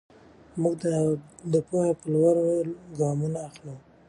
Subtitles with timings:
[0.61, 0.75] موږ
[1.51, 2.35] د پوهې په لور
[2.99, 3.75] ګامونه اخلو.